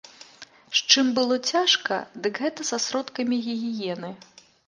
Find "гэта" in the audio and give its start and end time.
2.45-2.61